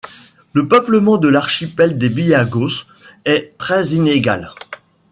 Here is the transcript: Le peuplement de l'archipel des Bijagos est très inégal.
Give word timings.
Le 0.53 0.67
peuplement 0.67 1.17
de 1.19 1.27
l'archipel 1.27 1.95
des 1.99 2.09
Bijagos 2.09 2.85
est 3.25 3.53
très 3.59 3.89
inégal. 3.89 4.51